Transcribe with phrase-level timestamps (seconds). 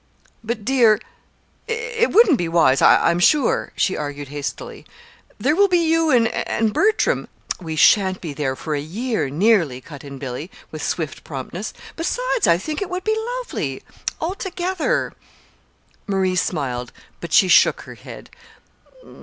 [0.43, 0.99] "But, dear,
[1.67, 4.83] it wouldn't be wise, I'm sure," she argued hastily.
[5.37, 7.27] "There will be you and Bertram"
[7.61, 11.71] "We sha'n't be there for a year, nearly," cut in Billy, with swift promptness.
[11.95, 13.83] "Besides, I think it would be lovely
[14.19, 15.13] all together."
[16.07, 18.31] Marie smiled, but she shook her head.